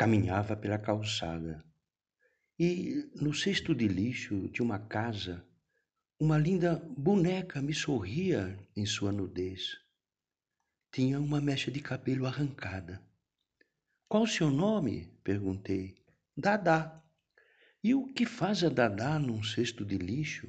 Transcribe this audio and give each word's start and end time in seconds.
Caminhava 0.00 0.56
pela 0.56 0.78
calçada 0.78 1.62
e, 2.58 3.06
no 3.16 3.34
cesto 3.34 3.74
de 3.74 3.86
lixo 3.86 4.48
de 4.48 4.62
uma 4.62 4.78
casa, 4.78 5.46
uma 6.18 6.38
linda 6.38 6.76
boneca 6.96 7.60
me 7.60 7.74
sorria 7.74 8.58
em 8.74 8.86
sua 8.86 9.12
nudez. 9.12 9.76
Tinha 10.90 11.20
uma 11.20 11.38
mecha 11.38 11.70
de 11.70 11.82
cabelo 11.82 12.24
arrancada. 12.24 12.98
Qual 14.08 14.22
o 14.22 14.26
seu 14.26 14.50
nome? 14.50 15.12
perguntei. 15.22 16.02
Dadá. 16.34 17.04
E 17.84 17.94
o 17.94 18.06
que 18.06 18.24
faz 18.24 18.64
a 18.64 18.70
Dadá 18.70 19.18
num 19.18 19.42
cesto 19.42 19.84
de 19.84 19.98
lixo? 19.98 20.46